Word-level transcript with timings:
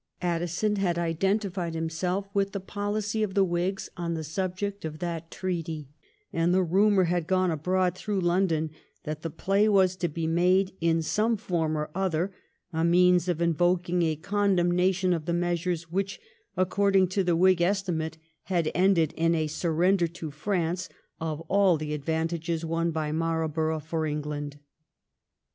Addison 0.23 0.77
had 0.77 0.97
identified 0.97 1.75
himself 1.75 2.27
with 2.33 2.53
the 2.53 2.59
policy 2.59 3.21
of 3.21 3.35
the 3.35 3.43
Whigs 3.43 3.87
on 3.95 4.15
the 4.15 4.23
subject 4.23 4.83
of 4.83 4.97
that 4.97 5.29
treaty, 5.29 5.89
and 6.33 6.51
the 6.51 6.63
rumour 6.63 7.03
had 7.03 7.27
gone 7.27 7.51
abroad 7.51 7.93
through 7.95 8.19
London 8.21 8.71
that 9.03 9.21
the 9.21 9.29
play 9.29 9.69
was 9.69 9.95
to 9.97 10.07
be 10.07 10.25
made, 10.25 10.71
in 10.81 11.03
some 11.03 11.37
form 11.37 11.77
or 11.77 11.91
other, 11.93 12.33
a 12.73 12.83
means 12.83 13.27
of 13.27 13.43
invoking 13.43 14.01
a 14.01 14.15
condemnation 14.15 15.13
of 15.13 15.25
the 15.25 15.33
measures 15.33 15.91
which, 15.91 16.19
according 16.57 17.07
to 17.09 17.23
the 17.23 17.35
Whig 17.35 17.61
estimate, 17.61 18.17
had 18.45 18.71
ended 18.73 19.11
in 19.15 19.35
a 19.35 19.45
sur 19.45 19.71
render 19.71 20.07
to 20.07 20.31
France 20.31 20.89
of 21.19 21.41
all 21.41 21.77
the 21.77 21.93
advantages 21.93 22.65
won 22.65 22.89
by 22.89 23.11
Marl 23.11 23.47
borough 23.47 23.77
for 23.79 24.07
England. 24.07 24.57